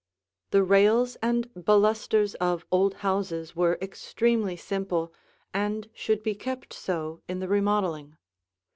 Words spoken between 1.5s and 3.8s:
balusters of old houses were